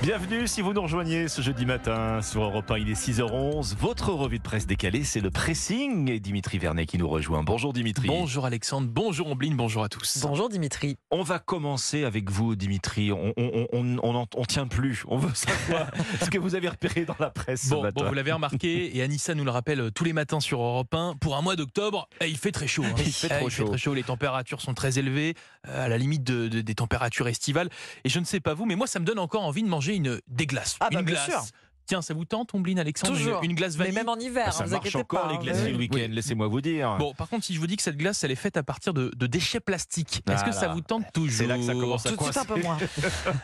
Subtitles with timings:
[0.00, 3.74] Bienvenue si vous nous rejoignez ce jeudi matin sur Europe 1, il est 6h11.
[3.76, 7.42] Votre revue de presse décalée, c'est le pressing et Dimitri Vernet qui nous rejoint.
[7.42, 8.06] Bonjour Dimitri.
[8.06, 10.18] Bonjour Alexandre, bonjour Ombline, bonjour à tous.
[10.22, 10.96] Bonjour Dimitri.
[11.10, 13.10] On va commencer avec vous Dimitri.
[13.10, 15.02] On on, on, on, on tient plus.
[15.08, 15.90] On veut savoir
[16.22, 18.02] ce que vous avez repéré dans la presse bon, ce matin.
[18.04, 21.16] Bon, vous l'avez remarqué et Anissa nous le rappelle tous les matins sur Europe 1.
[21.20, 22.84] Pour un mois d'octobre, eh, il fait très chaud.
[22.84, 22.94] hein.
[23.04, 23.68] Il fait Eh, trop fait chaud.
[23.68, 23.94] très chaud.
[23.94, 25.34] Les températures sont très élevées,
[25.66, 27.68] euh, à la limite de- de- des températures estivales.
[28.04, 29.87] Et je ne sais pas vous, mais moi, ça me donne encore envie de manger
[29.94, 30.76] une des glaces.
[30.80, 31.24] Ah bah, une glace.
[31.24, 31.44] sûr.
[31.88, 33.42] Tiens, ça vous tente, Ombline, Alexandre une- Toujours.
[33.42, 35.28] Une, glace Mais vanille même en hiver, ça hein, vous marche inquiétez encore pas.
[35.32, 35.40] les hein.
[35.42, 35.72] glaciers Oui.
[35.72, 36.96] le week-end, laissez-moi vous dire.
[36.98, 38.92] Bon, par contre, si je vous dis que cette glace, elle est faite à partir
[38.92, 42.04] de, de déchets plastiques, est-ce que ça vous tente toujours C'est là que ça commence
[42.04, 42.76] à Tout de suite un peu moins.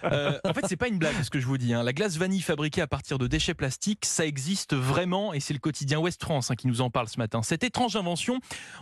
[0.05, 1.73] Euh, en fait, c'est pas une blague ce que je vous dis.
[1.73, 1.83] hein.
[1.83, 5.59] La glace vanille fabriquée à partir de déchets plastiques, ça existe vraiment et c'est le
[5.59, 7.43] quotidien Ouest France hein, qui nous en parle ce matin.
[7.43, 8.41] Cette étrange invention,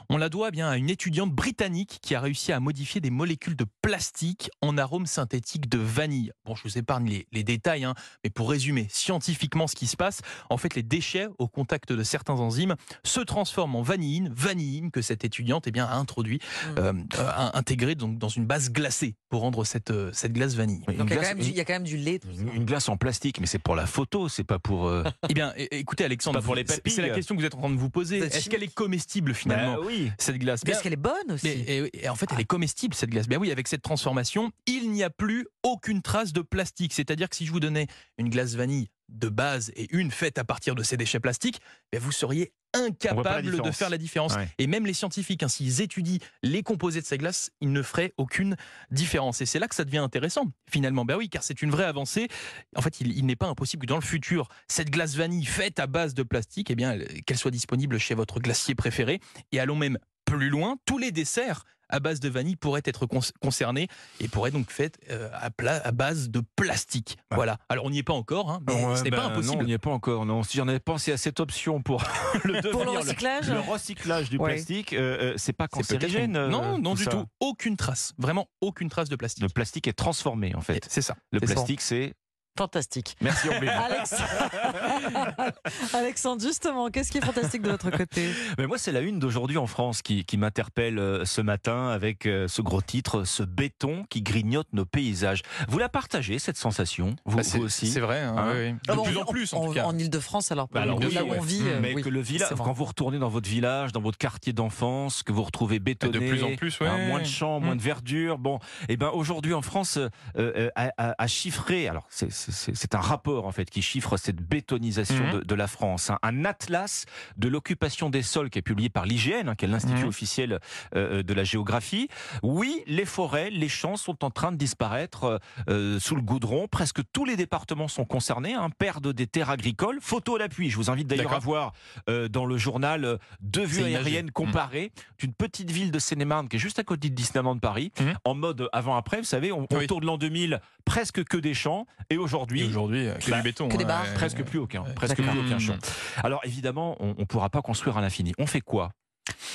[0.09, 3.11] on la doit eh bien à une étudiante britannique qui a réussi à modifier des
[3.11, 6.33] molécules de plastique en arôme synthétique de vanille.
[6.45, 9.97] Bon, je vous épargne les, les détails, hein, mais pour résumer scientifiquement ce qui se
[9.97, 10.21] passe,
[10.51, 15.03] en fait, les déchets au contact de certains enzymes se transforment en vanilline, vanilline que
[15.03, 16.79] cette étudiante eh bien, a introduit, Mm.
[16.79, 20.55] euh, euh, a intégré donc dans une base glacée pour rendre cette, euh, cette glace
[20.55, 20.81] vanille.
[20.81, 22.21] Donc il y, a quand glace- même du, il y a quand même du lait.
[22.39, 24.87] une, une glace en plastique, mais c'est pour la photo, c'est pas pour.
[24.89, 26.93] euh, Eh bien, écoutez, Alexandre, pas pour les papilles.
[26.93, 28.19] c'est la question que vous êtes en train de vous poser.
[28.19, 30.11] Est-ce qu'elle est comestible finalement, Bah oui.
[30.19, 30.65] cette glace?
[30.65, 31.47] Bien- qu'elle est bonne aussi.
[31.47, 33.29] mais- et, et en fait, elle est comestible cette glace.
[33.29, 36.93] Bien oui, avec cette transformation, il n'y a plus aucune trace de plastique.
[36.93, 37.87] C'est-à-dire que si je vous donnais
[38.19, 41.61] une glace vanille de base et une faite à partir de ces déchets plastiques,
[41.93, 44.35] ben vous seriez incapable de faire la différence.
[44.35, 44.49] Ouais.
[44.59, 48.15] Et même les scientifiques, hein, s'ils étudient les composés de ces glaces, ils ne feraient
[48.17, 48.57] aucune
[48.91, 49.41] différence.
[49.43, 51.05] Et c'est là que ça devient intéressant, finalement.
[51.05, 52.29] Ben oui, car c'est une vraie avancée.
[52.75, 55.79] En fait, il, il n'est pas impossible que dans le futur, cette glace vanille faite
[55.81, 59.21] à base de plastique, eh bien, elle- qu'elle soit disponible chez votre glacier préféré.
[59.53, 63.07] Et allons même plus loin, tous les desserts à base de vanille pourraient être
[63.41, 63.87] concernés
[64.19, 67.17] et pourraient donc faits euh, à, pla- à base de plastique.
[67.31, 67.37] Ouais.
[67.37, 67.59] Voilà.
[67.69, 69.63] Alors on n'y est pas encore, hein, mais Ouais, ce n'est ben pas Non, impossible.
[69.63, 70.27] on n'y est pas encore.
[70.27, 72.03] Non, si j'en avais pensé à cette option pour
[72.45, 74.55] le Pour le recyclage le recyclage du Ouais.
[74.55, 76.37] plastique, euh, euh, c'est pas cancérigène.
[76.37, 77.11] une- Non, non tout du ça.
[77.11, 77.25] tout.
[77.41, 78.13] Aucune trace.
[78.19, 79.43] Vraiment aucune trace de plastique.
[79.43, 80.87] Le plastique est transformé en fait.
[80.91, 81.17] C'est ça.
[81.31, 81.55] Le c'est ça.
[81.55, 82.15] plastique, c'est.
[82.59, 83.17] Fantastique.
[83.23, 83.49] Merci.
[83.49, 84.15] Alex...
[85.95, 88.29] Alexandre, justement, qu'est-ce qui est fantastique de votre côté?
[88.59, 92.27] Mais moi, c'est la une d'aujourd'hui en France qui, qui m'interpelle euh, ce matin avec
[92.27, 95.43] euh, ce gros titre, ce béton qui grignote nos paysages.
[95.69, 97.91] Vous la partagez cette sensation, vous, Bah, vous aussi?
[97.91, 98.21] C'est vrai.
[98.21, 98.53] hein, Hein?
[98.55, 98.73] oui, oui.
[98.73, 99.85] De Ah bon, plus en plus, en tout cas.
[99.85, 101.61] En Ile-de-France, alors, pour Bah alors, oui, là où on vit.
[101.63, 101.67] Mmh.
[101.69, 104.53] euh, Mais oui, que le village, quand vous retournez dans votre village, dans votre quartier
[104.53, 106.87] d'enfance, que vous retrouvez bétonné, De plus en plus, ouais.
[106.87, 107.79] hein, moins de champs, moins Mm.
[107.79, 108.39] de verdure.
[108.39, 108.59] Bon,
[108.91, 111.89] et ben aujourd'hui en France, euh, euh, a chiffré.
[111.89, 115.33] Alors c'est- c'est un rapport en fait qui chiffre cette bétonisation Mhm.
[115.33, 116.11] de, de la France.
[116.11, 116.19] hein.
[116.23, 117.05] un atlas
[117.37, 120.09] de l'occupation des sols qui est publié par l'IGN, hein, qui est l'institut Mhm.
[120.09, 120.59] officiel
[120.97, 122.09] euh, de la géographie.
[122.43, 125.39] Oui, les forêts, les champs sont en train de disparaître euh,
[125.69, 126.69] euh, sous le goudron.
[126.69, 128.55] Presque tous les départements sont concernés.
[128.55, 129.99] Hein, perdent des terres agricoles.
[130.01, 130.71] Photo à l'appui.
[130.71, 131.73] Je vous invite d'ailleurs à voir
[132.09, 136.57] euh, dans le journal euh, deux vues aériennes comparées d'une petite ville de Seine-et-Marne qui
[136.57, 138.15] est juste à côté de Disneyland Paris, Mhm.
[138.25, 139.19] en mode avant-après.
[139.19, 139.85] Vous savez, on, Oui.
[139.85, 141.87] autour de l'an 2000, presque que des champs.
[142.11, 143.69] Et Et aujourd'hui, aujourd'hui, euh, que bah, du béton.
[143.69, 144.05] que des hein, barres.
[144.05, 144.15] ouais.
[144.15, 144.83] presque plus aucun.
[144.95, 145.77] Presque plus aucun champ.
[146.23, 148.33] Alors évidemment, on ne pourra pas construire à l'infini.
[148.39, 148.93] On fait quoi?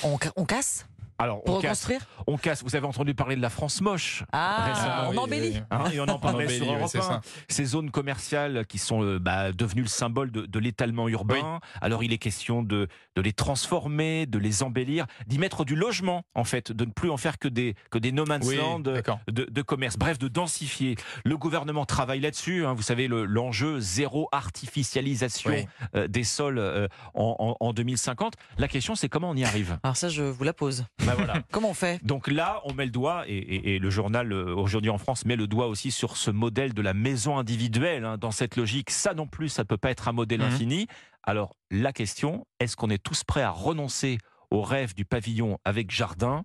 [0.02, 0.86] On casse?
[1.18, 2.62] Alors, pour on casse, reconstruire on casse.
[2.62, 5.60] Vous avez entendu parler de la France moche Ah, récemment, on embellit.
[5.70, 7.02] Hein, et on en parlait embellit, sur oui, Europe c'est 1.
[7.02, 7.20] ça.
[7.48, 11.60] Ces zones commerciales qui sont euh, bah, devenues le symbole de, de l'étalement urbain.
[11.80, 12.86] Alors il est question de,
[13.16, 17.10] de les transformer, de les embellir, d'y mettre du logement en fait, de ne plus
[17.10, 19.96] en faire que des, que des no man's Oui, land de, de commerce.
[19.98, 20.94] Bref, de densifier.
[21.24, 22.64] Le gouvernement travaille là-dessus.
[22.66, 22.74] hein.
[22.74, 25.66] vous savez, le- l'enjeu zéro artificialisation Oui.
[25.94, 28.34] euh, des sols euh, en, en- en 2050.
[28.58, 29.78] La question c'est comment on y arrive?
[29.82, 30.84] Alors ça, je vous la pose.
[31.14, 31.42] Voilà.
[31.52, 34.54] Comment on fait Donc là, on met le doigt, et, et- et le journal euh,
[34.54, 38.04] aujourd'hui en France met le doigt aussi sur ce modèle de la maison individuelle.
[38.04, 38.18] hein.
[38.18, 40.46] Dans cette logique, ça non plus, ça peut pas être un modèle Mhm.
[40.46, 40.86] infini.
[41.22, 44.18] Alors la question, est-ce qu'on est tous prêts à renoncer
[44.50, 46.44] au rêve du pavillon avec jardin?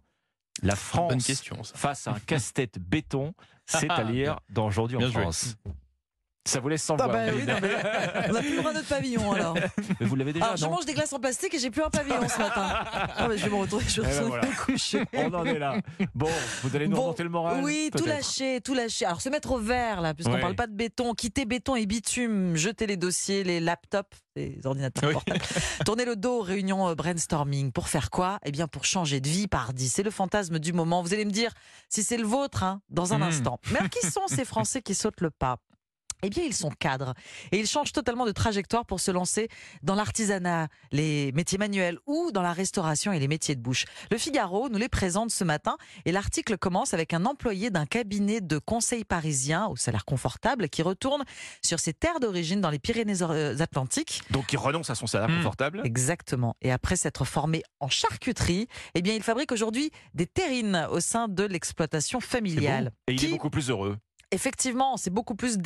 [0.61, 3.33] La France question, face à un casse-tête béton,
[3.65, 5.23] c'est à lire dans Aujourd'hui en joué.
[6.45, 7.13] Ça vous laisse sans Ah voix.
[7.13, 7.69] bah oui, non, mais
[8.29, 9.55] on a plus le droit à notre pavillon alors.
[9.99, 11.81] Mais vous l'avez déjà, Alors je non mange des glaces en plastique et j'ai plus
[11.81, 12.79] un pavillon ce matin.
[13.15, 14.47] Ah, mais je vais me retrouver, je vais Eh ben voilà.
[14.47, 15.05] me coucher.
[15.13, 15.77] On en est là.
[16.13, 16.27] Bon,
[16.63, 19.05] vous allez nous Bon, remonter le moral Oui, tout lâcher, tout lâcher.
[19.05, 20.41] Alors se mettre au vert là, puisqu'on Ouais.
[20.41, 25.07] parle pas de béton, quitter béton et bitume, jeter les dossiers, les laptops, les ordinateurs
[25.07, 25.13] Oui.
[25.13, 25.39] portables,
[25.85, 27.71] tourner le dos aux réunions euh, brainstorming.
[27.71, 28.39] Pour faire quoi?
[28.43, 29.89] Eh bien pour changer de vie par 10.
[29.93, 31.01] C'est le fantasme du moment.
[31.03, 31.51] Vous allez me dire
[31.87, 33.23] si c'est le vôtre hein, dans un Mmh.
[33.23, 33.59] instant.
[33.71, 35.55] Mais alors qui sont ces Français qui sautent le pas?
[36.23, 37.13] Eh bien, ils sont cadres
[37.51, 39.49] et ils changent totalement de trajectoire pour se lancer
[39.83, 43.85] dans l'artisanat, les métiers manuels ou dans la restauration et les métiers de bouche.
[44.09, 48.41] Le Figaro nous les présente ce matin et l'article commence avec un employé d'un cabinet
[48.41, 51.23] de conseil parisien au salaire confortable qui retourne
[51.61, 54.21] sur ses terres d'origine dans les Pyrénées-Atlantiques.
[54.31, 55.37] Donc il renonce à son salaire Hmm.
[55.37, 55.81] confortable.
[55.83, 56.55] Exactement.
[56.61, 61.27] Et après s'être formé en charcuterie, eh bien, il fabrique aujourd'hui des terrines au sein
[61.27, 62.85] de l'exploitation familiale.
[62.85, 62.91] bon?
[63.07, 63.97] Et il Qui- est beaucoup plus heureux.
[64.33, 65.57] Effectivement, c'est beaucoup plus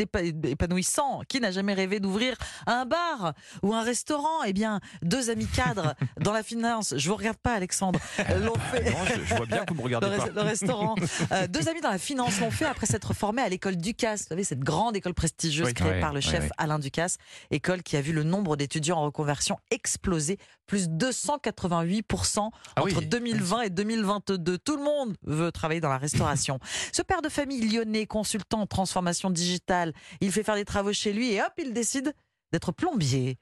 [0.43, 1.21] épanouissant.
[1.27, 2.35] Qui n'a jamais rêvé d'ouvrir
[2.65, 3.33] un bar
[3.63, 4.43] ou un restaurant?
[4.45, 8.53] Eh bien, deux amis cadres dans la finance, je vous regarde pas Alexandre, euh, l'ont
[8.71, 8.91] fait.
[8.91, 10.25] Non, je, je vois bien que vous me Le, regardez pas.
[10.25, 10.95] res- le restaurant.
[11.31, 14.21] Euh, deux amis dans la finance l'ont fait après s'être formés à l'école Ducasse.
[14.21, 16.49] Vous savez, cette grande école prestigieuse Oui, créée par le chef.
[16.57, 17.17] Alain Ducasse.
[17.51, 20.37] École qui a vu le nombre d'étudiants en reconversion exploser,
[20.67, 23.05] plus 288% Ah entre oui.
[23.05, 24.57] 2020 et 2022.
[24.57, 26.59] Tout le monde veut travailler dans la restauration.
[26.91, 31.13] Ce père de famille lyonnais, consultant en transformation digitale, il fait faire des travaux chez
[31.13, 32.13] lui et hop, il décide
[32.51, 33.37] d'être plombier.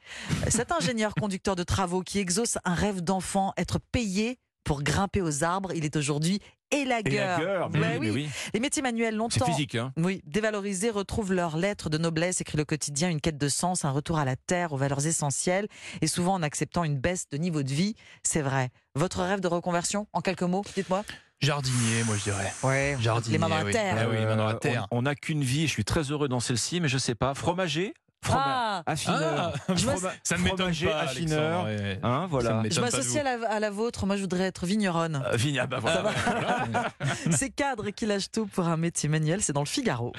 [0.48, 5.44] Cet ingénieur conducteur de travaux qui exauce un rêve d'enfant, être payé pour grimper aux
[5.44, 6.40] arbres, il est aujourd'hui
[6.72, 7.40] élagueur.
[7.40, 8.30] Élagueur, mais Ouais, oui, mais oui.
[8.54, 9.76] Les métiers manuels C'est longtemps physique.
[9.76, 9.94] Hein.
[9.98, 13.92] oui, dévalorisés retrouvent leur lettre de noblesse, écrit le quotidien, une quête de sens, un
[13.92, 15.68] retour à la terre, aux valeurs essentielles,
[16.02, 17.96] et souvent en acceptant une baisse de niveau de vie.
[18.24, 18.70] C'est vrai.
[18.96, 21.04] Votre rêve de reconversion, en quelques mots, dites-moi?
[21.42, 22.54] Jardinier, moi je dirais.
[22.64, 22.98] Ouais.
[23.00, 23.34] Jardinier.
[23.34, 23.72] Les mains dans la oui.
[23.72, 23.96] terre.
[24.00, 24.88] Ah oui, les mains dans la Euh, terre.
[24.92, 25.68] On on n'a qu'une vie.
[25.68, 27.34] Je suis très heureux dans celle-ci, mais je sais pas.
[27.36, 27.94] Fromager,
[28.26, 29.54] Froma- Ah, affineur.
[29.68, 31.66] Ah, Froma- ça ne m'étonne fromager, pas, affineur.
[31.66, 32.00] Alexandre, ouais.
[32.02, 32.62] Hein, Ça voilà.
[32.64, 34.08] ne je m'associe à la, à la vôtre.
[34.08, 35.22] Moi, je voudrais être vigneronne.
[35.32, 36.02] Euh, Vigne- ah bah voilà.
[36.26, 36.86] Voilà.
[37.38, 40.12] Ces cadres qui lâchent tout pour un métier manuel, c'est dans le Figaro.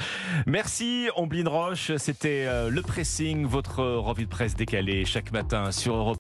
[0.47, 1.91] Merci, Omblin Roche.
[1.97, 6.15] C'était euh, le pressing, votre revue de presse décalée chaque matin sur Europe.